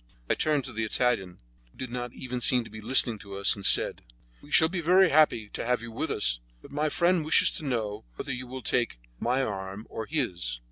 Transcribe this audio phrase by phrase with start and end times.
[0.31, 1.37] I turned to the Italian,
[1.71, 4.01] who did not even seem to be listening to us, and said:
[4.41, 7.63] "We shall be very happy to have you with us, but my friend wishes to
[7.67, 10.57] know whether you will take my arm or his?"